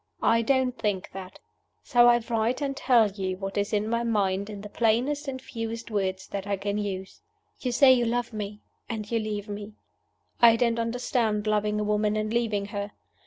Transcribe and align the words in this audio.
I 0.23 0.41
don't 0.41 0.75
think 0.75 1.11
that. 1.13 1.37
So 1.83 2.09
I 2.09 2.17
write 2.27 2.59
and 2.59 2.75
tell 2.75 3.11
you 3.11 3.37
what 3.37 3.55
is 3.55 3.71
in 3.71 3.87
my 3.87 4.03
mind 4.03 4.49
in 4.49 4.61
the 4.61 4.67
plainest 4.69 5.27
and 5.27 5.39
fewest 5.39 5.91
words 5.91 6.25
that 6.29 6.47
I 6.47 6.57
can 6.57 6.79
use. 6.79 7.21
"You 7.59 7.71
say 7.71 7.93
you 7.93 8.05
love 8.05 8.33
me 8.33 8.61
and 8.89 9.11
you 9.11 9.19
leave 9.19 9.47
me. 9.47 9.75
I 10.41 10.55
don't 10.55 10.79
understand 10.79 11.45
loving 11.45 11.79
a 11.79 11.83
woman 11.83 12.15
and 12.15 12.33
leaving 12.33 12.65
her. 12.69 12.93